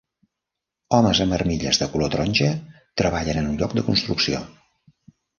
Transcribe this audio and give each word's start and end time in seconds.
Homes 0.99 1.19
amb 1.25 1.35
armilles 1.37 1.79
de 1.81 1.87
color 1.95 2.09
taronja 2.15 2.47
treballen 3.01 3.41
en 3.43 3.51
un 3.51 3.59
lloc 3.61 3.75
de 3.81 3.83
construcció. 3.91 4.41